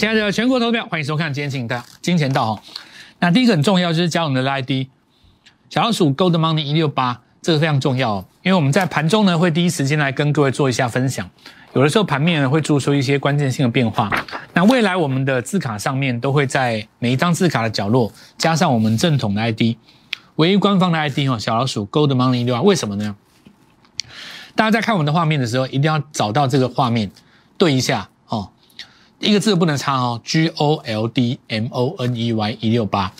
[0.00, 2.62] 亲爱的全国投票，欢迎收看《今天金的金钱道》哦。
[3.18, 4.88] 那第一个很重要就是加我们的 ID
[5.68, 11.28] 小老鼠 Gold Money 一六八，这个非常重要哦，因为我们在盘中呢会第一时间来跟各位做一下分享。
[11.74, 14.10] 有的时候盘面呢会做出一些关键性的变化，
[14.54, 19.76] 那未来我们的字卡上面都会在每一张字卡的角落加上我们正统的 ID，
[20.36, 23.14] 唯一官方的 ID 哦，小老鼠 Gold Money 一六八，为什么呢？
[24.54, 27.10] 大家在看我们的画面的时候，一定要找到这个画面
[27.58, 28.08] 对一下，
[29.20, 33.12] 一个字不能差哦，G O L D M O N E Y 一六八，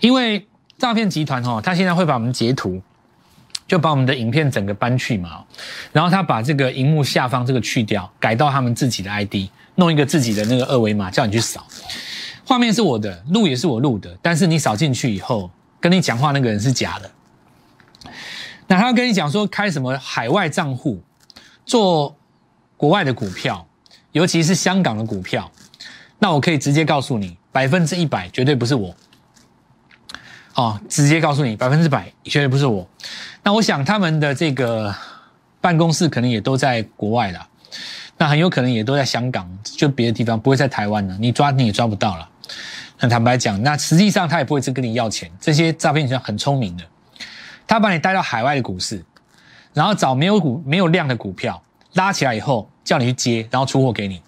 [0.00, 0.46] 因为
[0.76, 2.82] 诈骗集团哦，他现在会把我们截图。
[3.64, 5.42] 就把我们的影片整个搬去嘛，
[5.92, 11.66] 然后他把这个荧幕下方这个去掉，改到他们自己的 ID，弄一个自己的那个二维码，叫你去扫。
[12.44, 17.10] 画面是我的，录也是我录的，但是你扫进去以后，跟你讲话那个人是假的。
[18.66, 21.00] 那他跟你讲说开什么海外账户，
[21.64, 22.14] 做
[22.76, 23.66] 国外的股票，
[24.12, 25.50] 尤其是香港的股票，
[26.18, 28.94] 那我可以直接告诉你，百分之一百绝对不是我。
[30.54, 32.86] 哦，直接告诉你，百分之百绝对不是我。
[33.42, 34.94] 那我想他们的这个
[35.60, 37.48] 办公室可能也都在国外了，
[38.18, 41.16] 那很有可能也都在香港，就别的地方不会在台湾了。
[41.18, 42.28] 你抓你也抓不到了。
[42.98, 45.30] 很坦白讲，那实际上他也不会去跟你要钱。
[45.40, 46.84] 这些诈骗集团很聪明的，
[47.66, 49.02] 他把你带到海外的股市，
[49.72, 51.62] 然后找没有股没有量的股票
[51.94, 54.22] 拉起来以后，叫你去接，然后出货给你。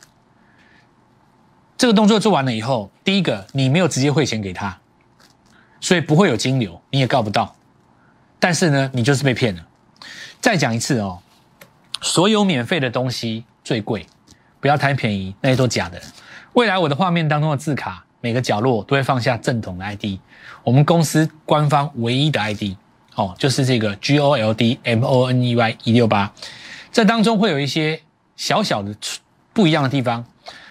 [1.77, 4.79] 这个动作做完了以后，第一个你没有直接汇钱给他。
[5.81, 7.55] 所以不会有金流，你也告不到，
[8.39, 9.67] 但是呢，你就是被骗了。
[10.41, 11.19] 再讲一次哦，
[12.01, 14.07] 所有免费的东西最贵，
[14.61, 16.01] 不要贪便宜，那些都假的。
[16.55, 20.19] 未来我的画面当中的字卡，每个角落都会放下正统的 ID，
[20.63, 22.79] 我们公司官方唯一的 ID
[23.17, 26.33] 哦，就是这个 G O L D M O N E Y 一六八。
[26.91, 28.01] 这当中会有一些
[28.37, 28.95] 小小的
[29.53, 30.25] 不一样的地方，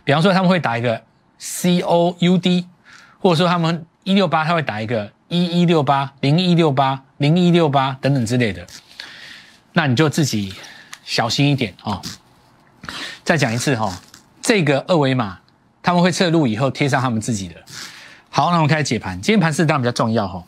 [0.03, 1.03] 比方说他们会打一个
[1.37, 2.67] C O U D，
[3.19, 3.85] 或者说他们。
[4.05, 8.67] 一六八，他会打一个一一六八零一六八零一六八等等之类的，
[9.71, 10.53] 那你就自己
[11.05, 12.01] 小心一点啊！
[13.23, 13.97] 再讲一次哈，
[14.41, 15.39] 这个二维码
[15.81, 17.55] 他们会测录以后贴上他们自己的。
[18.29, 19.15] 好，那我们开始解盘。
[19.21, 20.43] 今天盘势当然比较重要哈，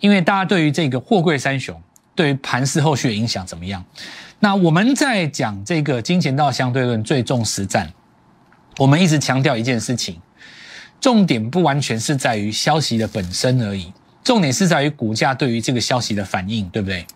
[0.00, 1.80] 因为大家对于这个货柜三雄
[2.16, 3.84] 对于盘势后续的影响怎么样？
[4.40, 7.92] 那我们在讲这个金钱道相对论最重实战，
[8.76, 10.20] 我们一直强调一件事情。
[11.00, 13.92] 重点不完全是在于消息的本身而已，
[14.24, 17.06] 重点是在于股价对于这个消息的反应，对不对？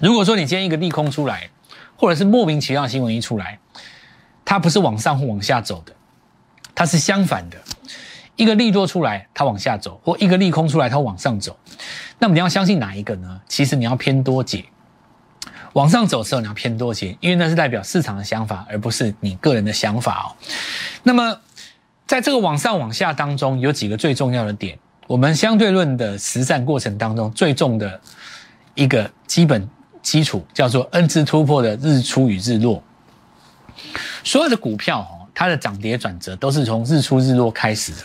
[0.00, 1.50] 如果说你今天一个利空出来，
[1.96, 3.58] 或者是莫名其妙新闻一出来，
[4.44, 5.92] 它不是往上或往下走的，
[6.74, 7.56] 它是相反的。
[8.36, 11.58] 一个利多出来，它往下走；或一个利空出来，它往上走。
[12.20, 13.40] 那么你要相信哪一个呢？
[13.48, 14.64] 其实你要偏多解。
[15.72, 20.26] 往上走的时候你要偏多解，因为那是代表市场的想法，而不是你个人的想法哦。
[21.02, 21.40] 那么。
[22.06, 24.76] 在这个往上往下当中，有几个最重要的点。
[25.06, 28.00] 我们相对论的实战过程当中，最重的
[28.74, 29.68] 一个基本
[30.02, 32.82] 基础叫做 N 字突破的日出与日落。
[34.24, 37.98] 所有的股票哦，它的涨跌转折都是从日出日落开始的，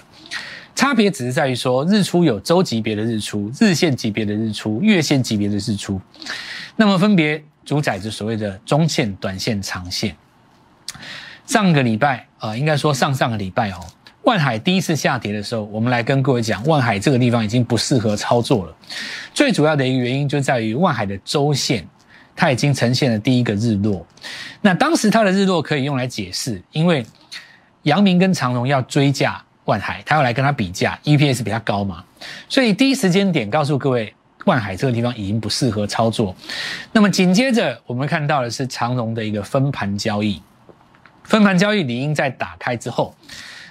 [0.75, 5.99] 差别只是在于说，日出有周级别的日出、日线级别的日出、月线级别的日出，
[6.75, 10.15] 那么分别主宰着所谓的中线、短线、长线。
[11.45, 13.79] 上个礼拜啊，应该说上上个礼拜哦，
[14.23, 18.75] 万海第一次下跌的时候，我们来跟各位讲，万海这个地方已经不适合操作了。
[19.33, 21.87] 最主要的一个原因就在于万海的周线，
[22.35, 24.05] 它已经呈现了第一个日落。
[24.61, 27.05] 那当时它的日落可以用来解释，因为
[27.83, 32.03] 阳明跟长荣要追价万海，他要来跟他比价，EPS 比较高嘛，
[32.49, 34.13] 所以第一时间点告诉各位，
[34.45, 36.35] 万海这个地方已经不适合操作。
[36.91, 40.41] 那么紧接着我们看到的是长荣的一个分盘交易。
[41.23, 43.15] 分盘交易理应在打开之后，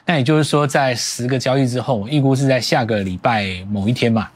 [0.07, 4.29] 那也就是说，在十个交易之后，预估是在下个礼拜某一天嘛，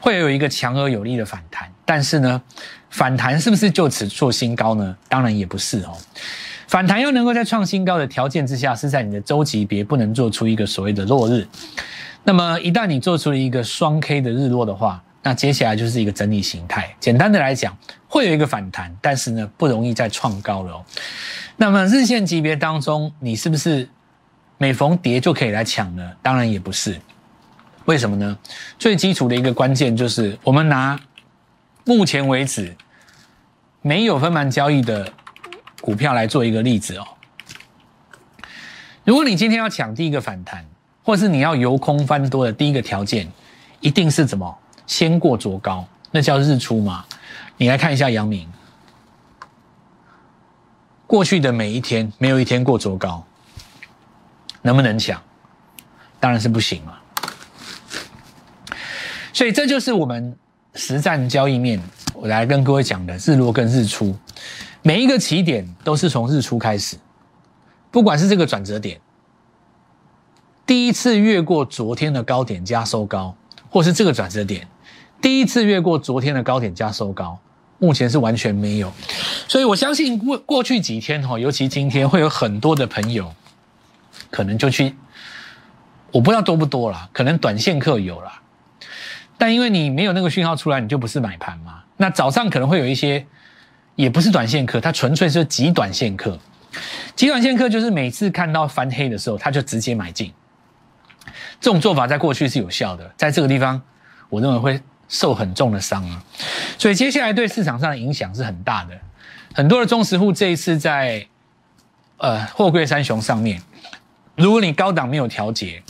[0.00, 1.70] 会有一个强而有力的反弹。
[1.84, 2.40] 但是呢，
[2.88, 4.96] 反弹是不是就此做新高呢？
[5.10, 5.94] 当然也不是哦。
[6.66, 11.46] 反弹又能够在创新高的条件之下，是在你的周级别不能做出一个所谓的落日。
[12.24, 16.94] 那么一旦你做出了一个双 K 的日落的话，那接下来就是一个整理形态。
[16.98, 17.76] 简单的来讲，
[18.08, 20.84] 会有一个反弹，但是呢，不容易再创高了哦。
[21.56, 23.88] 那么日线级别当中，你是不是
[24.56, 26.12] 每逢跌就可以来抢呢？
[26.22, 26.98] 当然也不是。
[27.84, 28.38] 为什么呢？
[28.78, 30.98] 最基础的一个关键就是，我们拿
[31.84, 32.74] 目前为止
[33.82, 35.12] 没有分盘交易的
[35.80, 37.06] 股票来做一个例子哦。
[39.04, 40.64] 如果你今天要抢第一个反弹，
[41.02, 43.26] 或是你要由空翻多的第一个条件，
[43.80, 44.58] 一定是怎么
[44.90, 47.04] 先过卓高，那叫日出嘛。
[47.56, 48.50] 你来看一下阳明。
[51.06, 53.24] 过去的每一天，没有一天过卓高，
[54.62, 55.22] 能不能抢？
[56.18, 57.00] 当然是不行了。
[59.32, 60.36] 所以这就是我们
[60.74, 61.80] 实战交易面，
[62.12, 64.12] 我来跟各位讲的日落跟日出，
[64.82, 66.96] 每一个起点都是从日出开始，
[67.92, 69.00] 不管是这个转折点，
[70.66, 73.32] 第一次越过昨天的高点加收高，
[73.70, 74.66] 或是这个转折点，
[75.20, 77.38] 第一次越过昨天的高点加收高，
[77.78, 78.92] 目前是完全没有。
[79.48, 83.32] 所以我相信过过去几天哈，尤其今天会有很多的朋友，
[84.30, 84.94] 可能就去，
[86.12, 88.40] 我不知道多不多啦，可能短线客有啦。
[89.36, 91.82] 但因为你没有那个讯号出来，你就不是买盘嘛。
[91.96, 93.26] 那早上可能会有一些，
[93.96, 96.38] 也不是短线客，它纯粹是极短线客。
[97.16, 100.32] 极短线客就是每次看到翻黑的时候，他就直接买进。
[101.60, 103.82] 这种做法在过去是有效的，在这个地方，
[104.28, 106.24] 我认为会受很重的伤啊。
[106.78, 108.98] 所以接下来对市场上的影响是很大的。
[109.52, 111.26] 很多的中实户这一次在
[112.16, 113.60] 呃货柜三雄上面，
[114.34, 115.82] 如果你高档没有调节。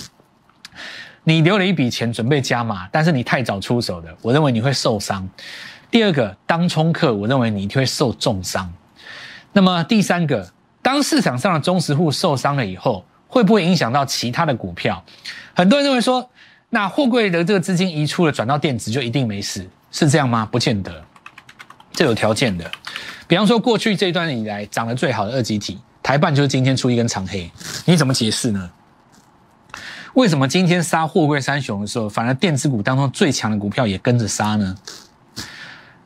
[1.24, 5.28] 你留了一笔钱准备加码，但是你太早出手的，我认为你会受伤。
[5.90, 8.72] 第二个，当冲客，我认为你一定会受重伤。
[9.52, 10.50] 那么第三个，
[10.80, 15.04] 当市场上的中实户受伤了以后，会不会影响到其他的股票？
[15.54, 16.30] 很多人认为说，
[16.70, 20.46] 那货柜的这个资金移出了，转到电子就一定没事，是这样吗？
[20.46, 21.04] 不见得，
[21.92, 22.70] 这有条件的。
[23.26, 27.50] 比方说，过去这一段以来涨得最好的二级体台办，就是今天出一根长黑，
[27.84, 28.70] 你怎么解释呢？
[30.14, 34.76] 为什么今天杀货柜三雄的时候，反而电子股当中最强的股票也跟着杀呢？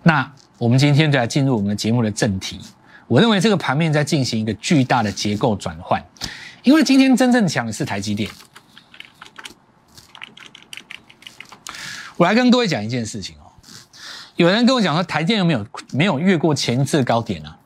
[0.02, 2.61] 那我们今天就来进入我们的节目的正题。
[3.06, 6.02] 我认为这个盘面在进行一个巨大的结构转换，
[6.62, 8.31] 因为今天真正强的是台积电。
[12.16, 13.50] 我来跟各位讲一件事情哦，
[14.37, 17.58] 有人跟我讲说台电有没有没有越过前一次高点啊？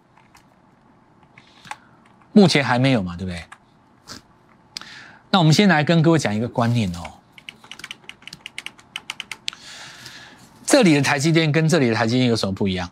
[2.32, 3.44] 目前还没有嘛，对不对？
[5.30, 7.02] 那我们先来跟各位讲一个观念哦，
[10.64, 12.90] 这里的台积电跟这里的台积电有什么不一样？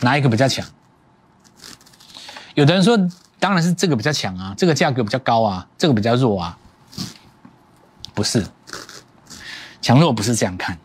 [0.00, 0.66] 哪一个比较强？
[2.54, 2.96] 有的人说，
[3.38, 6.58] 当然是这个比较强啊，这个价格比较高啊，这个比较弱啊。
[8.14, 8.46] 不是，
[9.84, 10.78] 强弱不是这样看，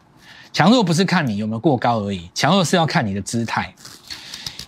[0.52, 3.74] 强弱不是看你有没有过高而已，强弱是要看你的姿态。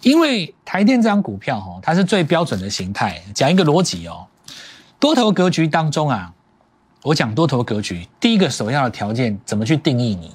[0.04, 4.26] 因为台电这张股票哈，它是最标准的形态，讲一个逻辑哦。
[5.02, 6.32] 多头格局当中啊，
[7.04, 10.32] 我讲多头格局，第一个首要的条件怎么去定义你？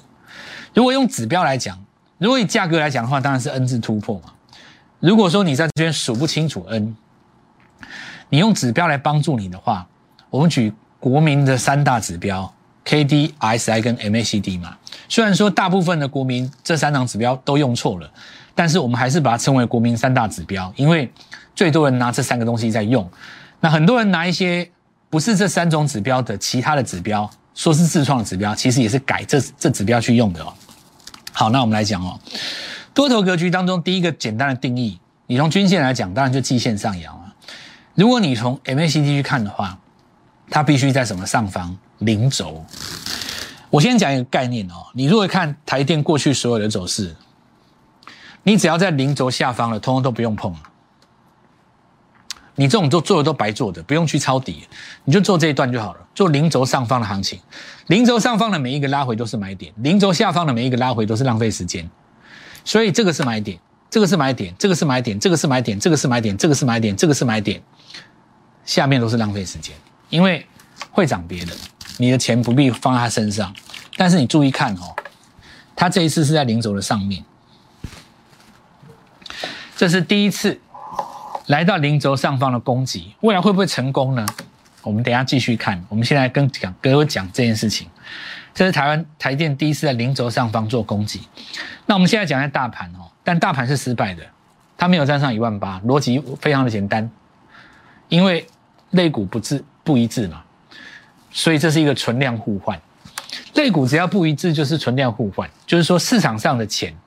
[0.75, 1.83] 如果用指标来讲，
[2.19, 4.31] 如果以价格来讲的话，当然是 N 字突破嘛。
[4.99, 6.95] 如果说你在这边数不清楚 N，
[8.29, 9.87] 你用指标来帮助你的话，
[10.29, 12.53] 我们举国民的三大指标
[12.87, 14.73] K D S I 跟 M A C D 嘛。
[15.09, 18.09] 虽然说大部分的国民这三张指标都用错了，
[18.55, 21.11] 但是我们还是把它称为国民三大指标，因为
[21.53, 23.05] 最多人拿这三个东西在用。
[23.59, 24.69] 那很多人拿一些
[25.09, 30.53] 不是这三种指标的其他的指标，说是自创的指标，其实也是改这这指标去用的哦。
[31.33, 32.17] 好，那我们来讲哦，
[32.93, 37.35] 多头格局当中第一个简单的定义，你从均线来讲，当然就季线上扬啊。
[37.95, 39.77] 如果你从 MACD 去看的话，
[40.49, 41.77] 它必须在什么上方？
[41.99, 42.65] 零轴。
[43.69, 47.15] 我先讲一个概念哦，你如果看台电过去所有的走势，
[48.43, 50.55] 你只要在零轴下方了，通通都不用碰。
[52.55, 54.67] 你这种做做的都白做的，不用去抄底，
[55.03, 55.99] 你就做这一段就好了。
[56.15, 57.39] 做零轴上方的行情，
[57.85, 61.87] 零轴上方的每一个拉回都是买点，零轴下方的每一个拉回都是浪费时间。
[62.65, 63.59] 所以这个是买点，
[63.91, 67.61] 这个是买点，这个是买点，这个是买点，这个是买点，这个是买点，这个是买点，
[68.65, 69.75] 下面都是浪费时间，
[70.09, 70.43] 因为
[70.89, 71.53] 会涨别的，
[71.97, 73.53] 你的钱不必放在他身上。
[73.95, 74.95] 但是你注意看哦，
[75.75, 77.23] 他这一次是在零轴的上面，
[79.75, 80.59] 这是第一次。
[81.47, 84.25] 来到零轴上方的攻击，未来会不会成功呢？
[84.81, 85.81] 我们等下继续看。
[85.87, 87.87] 我们现在跟讲各位讲这件事情，
[88.53, 91.21] 这是台湾台电第一次在零轴上方做攻击。
[91.85, 94.23] 那我们现在讲下大盘哦，但大盘是失败的，
[94.77, 97.09] 它没有站上一万八，逻辑非常的简单，
[98.09, 98.45] 因为
[98.89, 100.43] 类股不致不一致嘛，
[101.37, 102.81] 所以这是一个存量互换。
[103.53, 106.97] 类股只要不一致，就是存量互换，就是说市场上的钱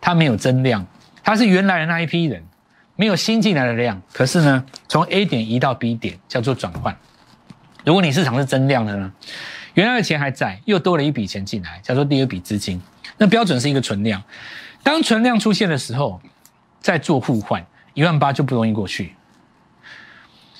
[0.00, 0.84] 它没有增量，
[1.22, 2.42] 它是原来的那一批人。
[2.96, 6.96] 没有新进来的量，可是呢，从 A 点移到 B 点叫做转换。
[7.84, 9.12] 如果你市场是增量的呢，
[9.74, 12.82] 原来的钱还在，又多了一笔钱进来，叫做第二笔资金。
[13.16, 14.20] 那标准是一个存量。
[14.82, 16.20] 当存量出现的时候，
[16.80, 17.64] 再做互换，
[17.94, 19.14] 一万八就不容易过去，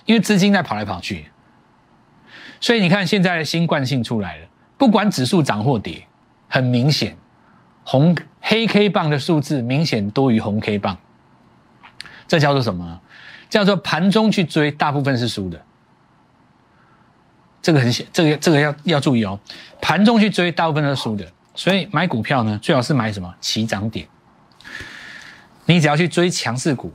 [0.06, 1.31] 因为资金在跑来跑去。
[2.62, 4.46] 所以你看，现在的新惯性出来了，
[4.78, 6.06] 不管指数涨或跌，
[6.48, 7.16] 很明显，
[7.84, 10.96] 红黑 K 棒的数字明显多于红 K 棒。
[12.28, 13.00] 这叫做什么？
[13.50, 15.60] 叫做盘中去追，大部分是输的。
[17.60, 19.38] 这个很显，这个这个要要注意哦。
[19.80, 21.26] 盘中去追，大部分都是输的。
[21.54, 24.06] 所以买股票呢，最好是买什么起涨点。
[25.66, 26.94] 你只要去追强势股，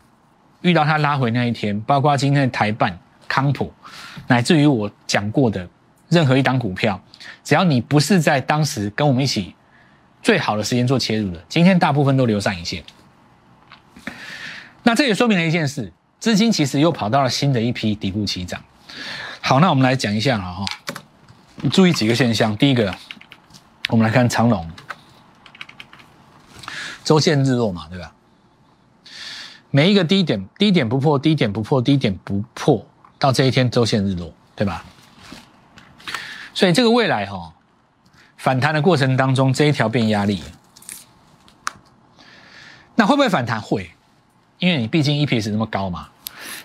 [0.62, 2.98] 遇到它拉回那一天，包括今天的台办、
[3.28, 3.72] 康普，
[4.28, 5.68] 乃至于我讲过的
[6.10, 7.00] 任何一档股票，
[7.44, 9.56] 只要你不是在当时跟我们一起
[10.22, 12.84] 最好的时间做切入的，今天大部分都留上影线。
[14.84, 18.64] 那这也说明了一件事：资金其实又跑到了新的一批底部起涨。
[19.42, 20.66] 好，那我们来讲一下哈，
[21.72, 22.56] 注意几个现象。
[22.58, 22.94] 第一个，
[23.90, 24.70] 我们来看长龙，
[27.04, 28.14] 周线日落嘛，对吧？
[29.70, 32.86] 每一个低点，低点不破，低点不破，低点不破，
[33.20, 34.84] 到这一天周线日落，对吧？
[36.54, 37.54] 所以这个未来哈，
[38.38, 40.44] 反弹的过程当中，这一条变压力，
[42.96, 43.62] 那会不会反弹？
[43.62, 43.92] 会。
[44.60, 46.10] 因为你毕竟 EPS 那么高嘛，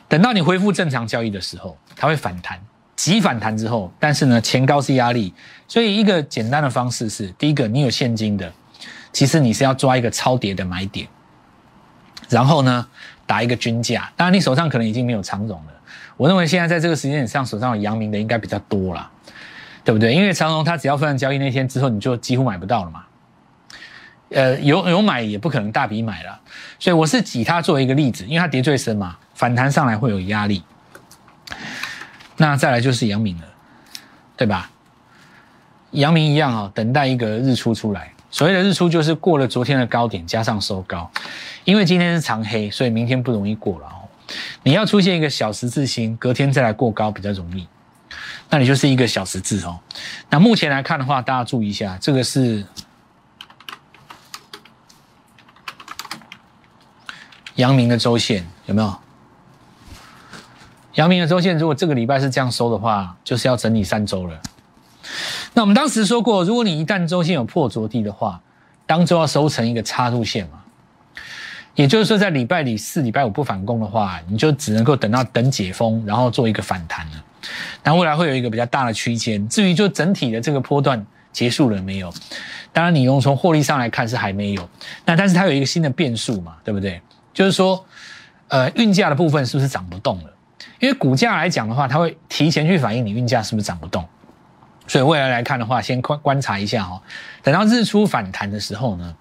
[0.08, 2.58] 等到你恢复正常交易的时候，它会反弹，
[2.96, 5.34] 急反弹之后，但是呢，前高是压力，
[5.68, 8.50] 所以一个简单的方式是，第一个，你有现金的，
[9.12, 11.06] 其实你是要抓一个超跌的买点，
[12.30, 12.88] 然后呢，
[13.26, 15.71] 打一个均价，当然你手上可能已经没有长融了，
[16.16, 19.10] 我认为现在在这个时间点上手上有阳明的应该比较多了，
[19.84, 20.14] 对不对？
[20.14, 23.04] 因为长融它只要分完交易那天之后，你就几乎买不到了嘛。
[24.30, 26.40] 呃，有有买也不可能大笔买了，
[26.78, 30.62] 所以我是举它作为一个例子，因为它跌最深嘛，反弹上来会有压力。
[32.38, 33.44] 那再来就是阳明了，
[34.36, 34.70] 对吧？
[35.90, 38.10] 阳明一样啊，等待一个日出出来。
[38.30, 41.10] 所谓的日出就是过了昨天的高点加上收高，
[41.64, 44.01] 因为今天是长黑，所以明天不容易过了哦。
[44.62, 47.66] 你要出现一个小十字星，隔天再来过高比较容易，
[48.50, 49.78] 那你就是一个小十字哦。
[50.30, 52.64] 那目前来看的话，大家注意一下，这个是。
[57.56, 58.98] 阳明的周线有没有？
[60.94, 64.40] 阳明的周线，如果这个礼拜是这样收的话，就是要整理三周了。
[65.52, 68.40] 那我们当时说过，如果你一旦周线有破着地的话，
[68.86, 70.61] 当周要收成一个插入线嘛。
[71.74, 77.12] 也就是说，在礼拜里四、礼拜五不反攻的话，你就只能够等到等解封，然后做一个反弹了。
[77.82, 79.48] 那未来会有一个比较大的区间。
[79.48, 82.12] 至于就整体的这个波段结束了没有？
[82.72, 84.68] 当然，你用从获利上来看是还没有。
[85.04, 87.00] 那但是它有一个新的变数嘛，对不对？
[87.34, 87.84] 就是说，
[88.48, 90.24] 呃，运价的部分是不是涨不动了？
[90.78, 94.06] 因为股价来讲的话，它会提前去反映你运价是不是涨不动。
[94.86, 97.00] 所以未来来看的话，先观观察一下哈，
[97.42, 99.14] 等到日出反弹的时候呢，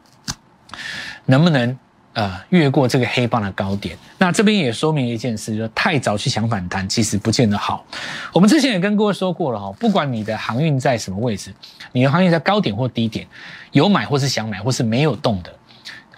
[1.26, 1.78] 能不能
[2.14, 3.98] 呃越过这个黑棒的高点？
[4.18, 7.86] 那这边也说明一件事，就是太早去抢反弹，其实不见得好。
[8.34, 11.54] 我们之前也跟各位说过了哈，不管你的航运在什么位置，
[11.92, 13.28] 你的航运在高点或低点，
[13.72, 15.52] 有买或是想买或是没有动的。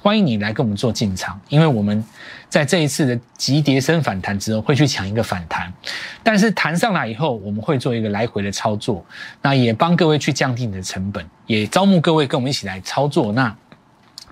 [0.01, 2.03] 欢迎你来跟我们做进场，因为我们
[2.49, 5.71] 在这一次的急跌升反弹之后，会去抢一个反弹，
[6.21, 9.05] 但是弹上来以后，我们会做一个来回的操作，
[9.41, 13.31] 那也帮各位去降低你的成本，也招募各位跟我们一起来操作。
[13.31, 13.55] 那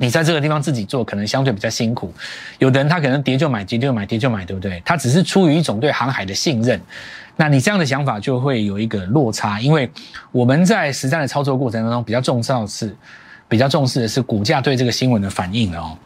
[0.02, 2.12] 你在这个地方自己做，可能相对比较辛苦。
[2.58, 4.82] 有的人他可能跌就买，跌就买，跌就买，对不对？
[4.84, 6.82] 他只是出于一种对航海的信任，
[7.38, 9.88] 那你这样的想法就会有一个落差，因为
[10.32, 12.96] 我们在实战的操作过程当中，比较重要的是。
[13.48, 15.98] 比较重视的是股价对这个新闻的反应哦。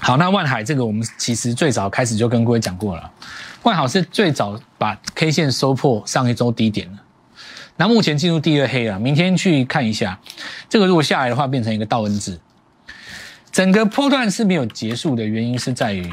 [0.00, 3.10] 好，那万海这个我们其实最早开始就跟各位讲过了，
[3.64, 6.98] 万海是最早把 K 线收破上一周低点了。
[7.76, 10.16] 那目前进入第二黑了，明天去看一下，
[10.68, 12.38] 这个如果下来的话，变成一个倒 N 字。
[13.56, 16.12] 整个波段是没有结束的原因是在于，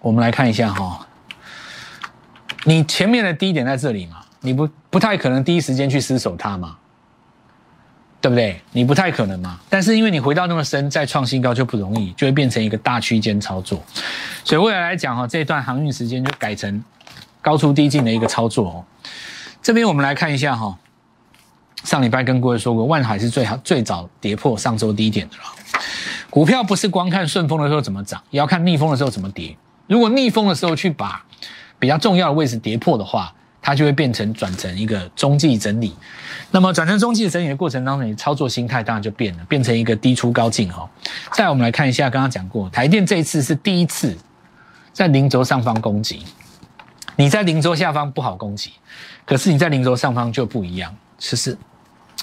[0.00, 1.04] 我们来看一下哈，
[2.62, 6.76] 你前面的低点在这里嘛，你不不太可能第一时间去失守它嘛。
[8.20, 8.62] 对不对？
[8.70, 9.58] 你不太可能嘛。
[9.68, 13.82] 但是因为你回到那么深，再创新高就不容易，就会变成一个大区间操作。
[14.44, 16.84] 所以未来来讲哈，这一段航运时间就改成
[17.40, 18.84] 高出低进的一个操作哦。
[19.60, 20.78] 这边我们来看一下哈，
[21.82, 25.42] 上礼拜跟各位说过，万海是最好最早跌破上周低点的了。
[26.32, 29.54] 股票不是光看顺风的时候怎么涨，也要看逆风的时候怎么跌。
[29.86, 31.22] 如果逆风的时候去把
[31.78, 35.94] 比较重要的位置跌破的话，它就会变成转成一个中继整理，
[36.50, 40.88] 那么转成中继整理的过程当中，你操作心态当然就变了，变成一个低出高进哈。
[41.34, 44.16] 再我们来看一下，刚刚讲过，台电这一次是第一次
[44.94, 46.22] 在零轴上方攻击，
[47.16, 48.70] 你在零轴下方不好攻击，
[49.26, 50.96] 可是你在零轴上方就不一样。
[51.18, 51.58] 其实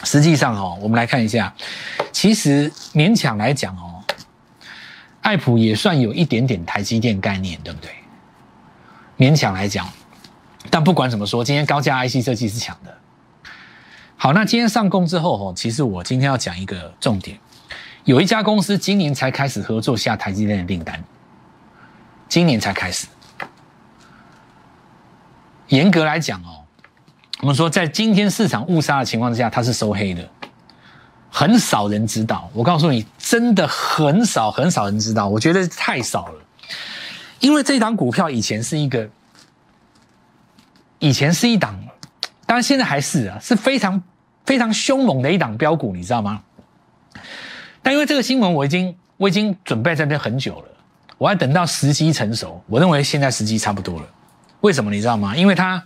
[0.04, 1.54] 实际上哦，我们来看一下，
[2.12, 3.99] 其实勉强来讲哦，
[5.29, 7.91] 艾普也算有一点点台积电概念，对不对？
[9.15, 9.88] 勉强来讲。
[10.71, 12.98] 但不管怎么说，今天高价 IC 设计是强的。
[14.17, 17.38] 好，那今天上攻之后，哦，其实我今天要讲一个重点，
[18.05, 21.03] 有一家公司今年才开始合作下台积电的订单，
[22.27, 23.05] 今年才开始。
[25.67, 26.65] 严格来讲哦，
[27.41, 30.27] 我们说在今天市场误杀的情况之下，它是收黑的，
[31.29, 32.50] 很少人知道。
[32.53, 36.36] 我告诉你，真的很少很少人知道，我觉得太少了。
[37.39, 39.09] 因为这档股票以前是一个，
[41.00, 41.79] 以前是一档，
[42.45, 44.01] 当然现在还是啊，是非常
[44.45, 46.41] 非常凶猛的一档标股，你知道吗？
[47.81, 50.67] 但因为这个新闻，我已经我已经准备在这很久了，
[51.17, 52.62] 我要等到时机成熟。
[52.67, 54.05] 我认为现在时机差不多了。
[54.62, 55.33] 为什么你知道吗？
[55.36, 55.81] 因为它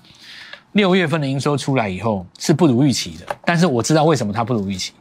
[0.71, 4.91] 六月份的营收出来以后是不如预期的，但是我知道为什么它不如预期，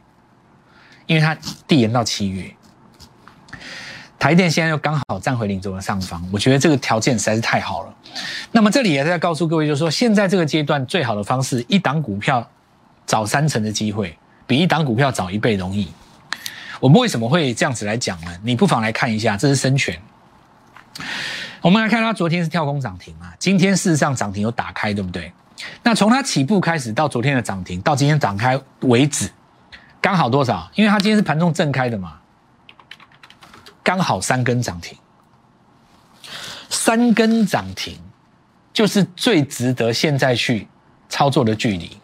[1.05, 1.35] 因为它
[1.67, 2.51] 递延到七月。
[4.19, 7.93] 台电现在又刚好站回领轴的上方，我觉得这个条件实在是太好了。
[8.51, 12.49] 那么这里也在告诉各位，就是说现在这个阶段最好的方式，一档股票
[13.05, 14.17] 找三成的机会，
[14.47, 15.91] 比一档股票早一倍容易。
[16.79, 18.31] 我们为什么会这样子来讲呢？
[18.43, 19.97] 你不妨来看一下，这是深全。
[21.61, 25.33] 我们来看它昨天是跳空涨停嘛，今天事实上涨停有打开，对不对？
[25.81, 29.29] 那从它起步开始到昨天的涨停，到今天涨开为止，
[30.03, 30.69] 刚好多少？
[30.75, 32.19] 因为它今天是盘中正开的嘛。
[33.81, 34.97] 刚好三根涨停，
[36.69, 37.97] 三根涨停
[38.73, 40.67] 就是最值得现在去
[41.07, 41.97] 操作的距离。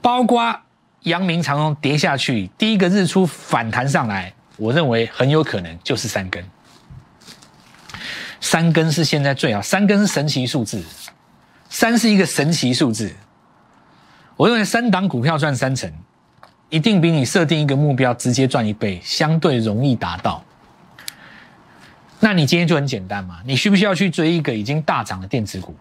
[0.00, 0.58] 包括
[1.02, 6.42] 阳明长虹跌下去，第一个日出反弹上来，我认为很有可能就是三根。
[8.40, 10.82] 三根是现在最好，三根是神奇数字，
[11.68, 13.14] 三是一个神奇数字。
[14.36, 15.92] 我认为三档股票赚三成，
[16.70, 20.42] 一定比你设定一个目标直接赚一倍相对容易达到。
[22.20, 23.38] 那你今天就很简单嘛？
[23.44, 25.74] 你需不需要去追一个已经大涨的电子股？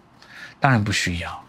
[0.59, 1.43] 当然不需要。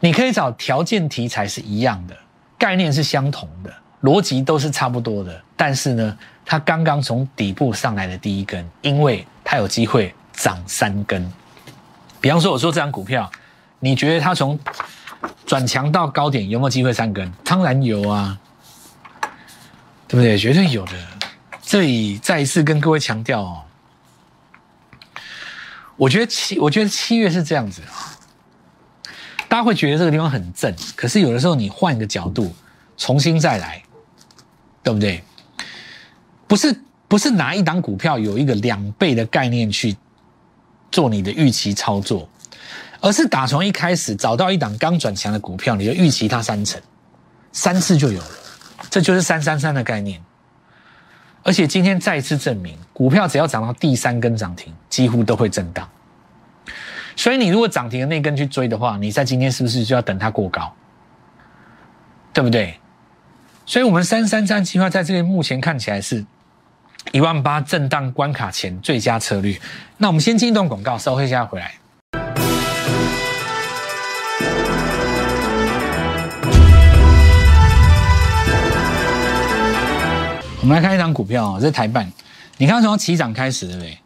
[0.00, 2.16] 你可以找条件题材是一样的，
[2.58, 3.72] 概念是相同的，
[4.02, 5.42] 逻辑都是差不多的。
[5.56, 11.30] 但是呢，它刚刚从底部上来的第一根，因为它有机会涨三根。
[12.20, 13.30] 比方说，我说这张股票，
[13.80, 14.58] 你觉得它从
[15.44, 17.32] 转强到高点有没有机会三根？
[17.44, 18.38] 当然有啊，
[20.08, 20.38] 对不对？
[20.38, 20.92] 绝对有的。
[21.62, 23.62] 这里再一次跟各位强调哦。
[25.96, 28.12] 我觉得七，我觉得七月是这样子啊，
[29.48, 32.54] 大家会觉得这个地方很正，可是有的时候你换一个角度，
[32.96, 33.82] 重新再来，
[34.82, 35.24] 对不对？
[36.46, 39.96] 不是不是拿一档股票有一个两倍的概念去
[40.92, 42.28] 做你的预期操作，
[43.00, 46.80] 而是打从一开始找到一档刚转强的股票，你就预期它三成，
[47.52, 48.30] 三次就有了，
[48.96, 50.18] 这就是三三三的概念。
[51.42, 55.86] 而且今天再一次证明，股票只要涨到第三根涨停，几乎都会震荡。
[57.14, 60.74] 所以你如果涨停的那根去追的话，你在今天是不是就要等它过高？
[62.32, 62.80] 对不对？
[63.66, 66.24] 所以，我们三三三计划在这里目前看起来是
[67.12, 69.60] 一万八震荡关卡前最佳策略。
[69.98, 71.74] 那我们先进一段广告，稍后一下回来。
[80.66, 82.12] 我们来看一张股票啊，这是台办。
[82.56, 83.98] 你看从起涨开始，对不对？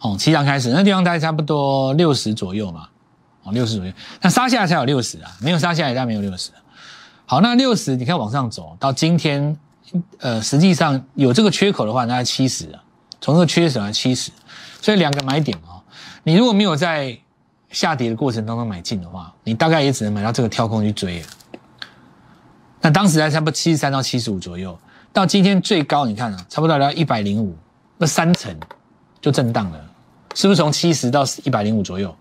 [0.00, 2.86] 哦，起涨开始，那地方大概差不多六十左右嘛。
[3.42, 3.92] 哦，六十左右。
[4.20, 6.50] 那杀下来才有六十啊，没有杀下来，大概没有六十。
[7.24, 9.56] 好，那六十你看往上走到今天，
[10.18, 12.84] 呃，实际上有这个缺口的话，大概七十啊。
[13.18, 14.30] 从这个缺口来七十，
[14.82, 15.80] 所以两个买点哦。
[16.22, 17.18] 你如果没有在
[17.70, 21.24] 下跌的过程当中买进的话，你大概也只能买到这个跳空去追。
[22.82, 24.78] 那当时在差不多七十三到七十五左右。
[25.12, 27.56] 到今天最高，你看啊，差不多要一百零五，
[27.96, 28.54] 那三成
[29.20, 29.80] 就震荡了，
[30.34, 32.14] 是不是从七十到一百零五左右？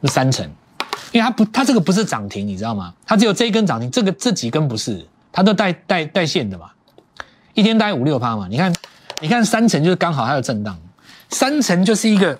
[0.00, 0.44] 那三成，
[1.12, 2.94] 因为它不，它这个不是涨停，你知道吗？
[3.04, 6.70] 它只有这一根涨停，这个这几根不是，它都带带带线的嘛，
[7.54, 8.46] 一天大概五六趴嘛。
[8.48, 8.74] 你看，
[9.20, 10.78] 你看三成就是刚好它有震荡，
[11.28, 12.38] 三成就是一个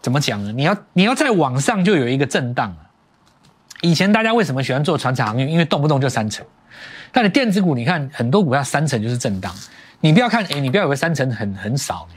[0.00, 0.50] 怎么讲呢？
[0.52, 2.90] 你要你要在往上就有一个震荡啊。
[3.82, 5.48] 以前大家为什么喜欢做船厂航运？
[5.48, 6.44] 因为动不动就三成。
[7.12, 9.54] 但你电子股，你看很多股票三成就是震荡，
[10.00, 12.08] 你不要看，哎，你不要以为三成很很少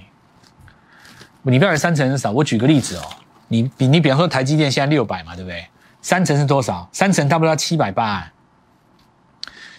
[1.43, 2.31] 你不要以为三成很少。
[2.31, 3.03] 我举个例子哦，
[3.49, 5.63] 你你你比方说台积电现在六百嘛，对不对？
[6.01, 6.89] 三成是多少？
[6.91, 8.31] 三成差不多七百八，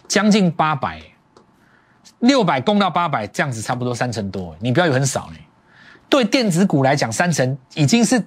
[0.06, 1.00] 将近八百，
[2.20, 5.36] 六百攻到八百，这样子差不多三成多，你不要以为很少呢。
[6.08, 8.22] 对电子股来讲，三成已经是，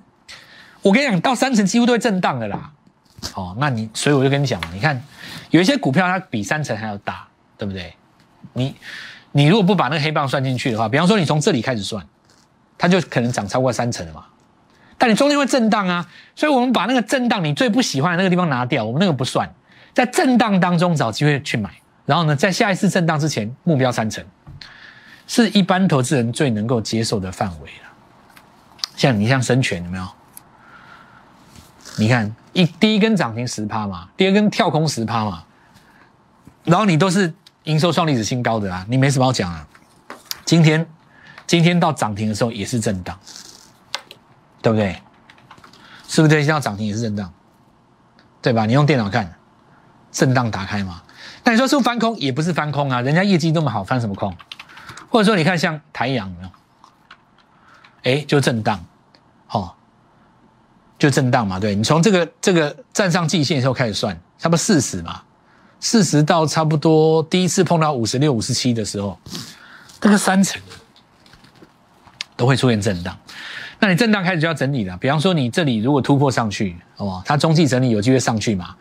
[0.82, 2.72] 我跟你讲，到三成几乎都会震荡的啦。
[3.36, 5.02] 哦，那你所以我就跟你讲，你看
[5.50, 7.28] 有一些股票它比三成还要大，
[7.58, 7.94] 对不对？
[8.54, 8.76] 你
[9.32, 12.06] 你如果不把那个黑棒算进去的话，比方说你从这里开始算，
[12.78, 14.26] 它就可能涨超过三成了嘛。
[14.98, 16.06] 但你中间会震荡啊，
[16.36, 19.50] 所以我们把那个震荡你最不喜欢的那个地方拿掉，我们那个不算，
[19.94, 21.70] 在震荡当中找机会去买，
[22.06, 24.24] 然后呢，在下一次震荡之前目标三成，
[25.28, 27.90] 是一般投资人最能够接受的范围了。
[28.96, 30.08] 像你像深全有没有？
[32.00, 35.44] 你看一第一根涨停十趴嘛，第二根跳空十趴嘛，
[36.64, 37.34] 然后你都是
[37.66, 39.68] 营收创历史新高的啊，你没什么好讲啊。
[40.46, 40.88] 今天
[41.46, 43.20] 今天到涨停的时候也是震荡，
[44.62, 44.94] 对不对？
[46.08, 47.32] 是不是今天到涨停也是震荡？
[48.42, 48.66] 对吧？
[48.66, 49.32] 你用电脑看，
[50.12, 51.04] 震荡打开嘛。
[51.44, 52.18] 那你说是不是翻空？
[52.18, 54.34] 也不是翻空啊，人家业绩那么好，翻什么空？
[55.10, 56.50] 或者说你看像台阳没有？
[58.04, 58.84] 哎，就震荡，
[59.46, 59.76] 好，
[61.00, 61.60] 就震荡嘛。
[61.60, 65.22] 对你从这个这个站上季线的时候开始算，差不多四十嘛，
[65.80, 69.18] 四十到差不多第一次碰到五十六、五十七的时候，
[70.00, 70.62] 这个三层
[72.36, 73.18] 都会出现震荡。
[73.80, 74.96] 那你震荡开始就要整理了。
[74.98, 78.76] 比方说你这里如果突破上去，哦，它中继整理有机会上去嘛？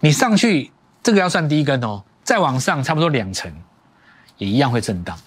[0.00, 0.70] 你上去
[1.02, 3.52] 这个要算第一根哦，再往上差不多两层，
[4.38, 5.18] 也一样会震荡。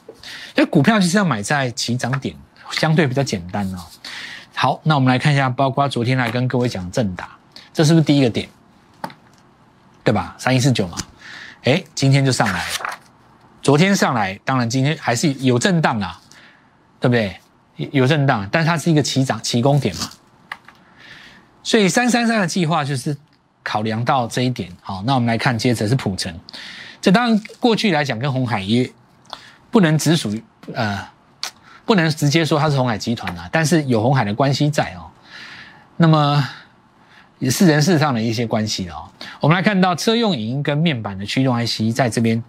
[0.55, 2.35] 因为股票就是要买在起涨点。
[2.71, 3.77] 相对比较简单哦。
[4.59, 7.29] 好，那我们来看一下，包括昨天来跟各位讲正达，
[7.71, 8.49] 这是不是第一个点？
[10.03, 10.35] 对吧？
[10.39, 10.97] 三一四九嘛。
[11.63, 12.65] 哎，今天就上来。
[13.61, 16.19] 昨天上来，当然今天还是有震荡啊，
[16.99, 17.39] 对不对？
[17.91, 20.09] 有震荡，但是它是一个起涨起攻点嘛。
[21.61, 23.15] 所以三三三的计划就是
[23.61, 24.75] 考量到这一点。
[24.81, 26.35] 好，那我们来看，接着是普成。
[26.99, 28.91] 这当然过去来讲跟红海也
[29.69, 30.43] 不能只属于
[30.73, 31.07] 呃。
[31.87, 35.09] 不能直接说它是红海集团啊，但是有红海的关系在哦。
[35.95, 36.47] 那么
[37.39, 39.09] 也是人事上的一些关系哦。
[39.39, 42.43] 我们来看到车用影音跟面板的驱动 IC 在这边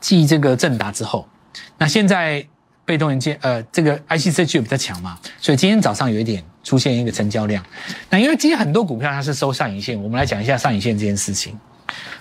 [0.00, 1.28] 继这个正达之后，
[1.76, 2.44] 那现在
[2.86, 7.62] 被动元件呃这个 IC 设计比较强嘛，所以今天早上有一点出现一个成交量。
[8.08, 11.56] 那因为今天很多股票它是收上影线，我们来讲一下上影线这件事情。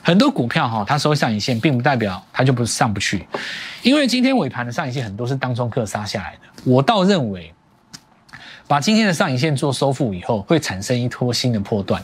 [0.02, 3.26] 很多股票哈，它收上影线，并不代表它就不上不去，
[3.82, 6.49] 因为今天尾盘的上影线很多是当中客杀下来的。
[6.66, 7.54] 我倒认为，
[8.68, 12.04] 把今天的上影线做收复以后，会产生一波新的破段。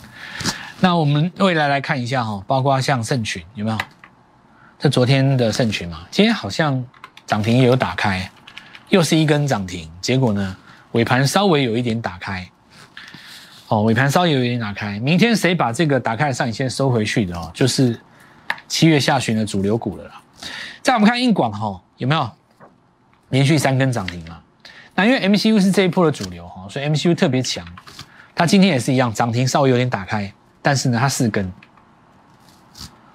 [0.80, 3.78] 那我们未来来看一下哈，包括像盛群有没有？
[4.78, 6.84] 这昨天的盛群嘛，今天好像
[7.26, 8.30] 涨停也有打开，
[8.90, 10.56] 又是一根涨停，结果呢，
[10.92, 12.46] 尾盘稍微有一点打开。
[13.68, 18.00] 哦，尾盘稍微有一点打开，明天谁把这个打开的上影线收回去的哦，就是
[18.68, 20.22] 七月下旬的主流股了啦。
[20.84, 22.30] 再我们看硬广哈，有没有
[23.30, 24.40] 连续三根涨停嘛？
[24.96, 27.66] 那因为 MCU 是这一波的主流哈，所以 MCU 特别强。
[28.34, 30.32] 它今天也是一样，涨停稍微有点打开，
[30.62, 31.50] 但是呢，它四根，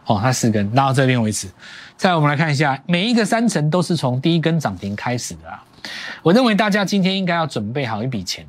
[0.06, 1.48] 哦，它四根拉到这边为止。
[1.96, 5.62] 再我们来看一下，每一个三层都是从第一根涨停开始的啊。
[6.22, 8.46] 我认为大家今天应该要准备好一笔钱。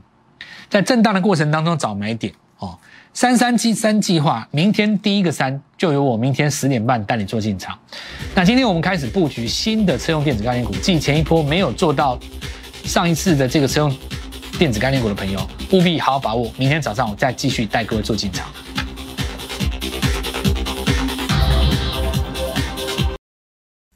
[0.70, 2.78] 在震荡的过程当中找买点哦，
[3.14, 7.78] 三三七三计划，明天第一个三就由我明天十点半带你做进场。
[8.34, 12.18] 那今天我们开始布局新的车用电子概念股，继前一波没有做到
[12.86, 13.98] 上一次的这个车用
[14.60, 15.40] 电子概念股的朋友，
[15.72, 16.52] 务必好好把握。
[16.58, 18.52] 明天早上我再继续带各位做进场。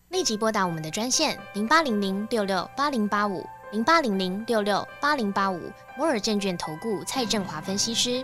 [0.09, 3.45] 立即拨打我们的专线零八零零六六八零八五。
[3.71, 5.59] 零八零零六六八零八五
[5.97, 8.23] 摩尔证券投顾蔡振华分析师，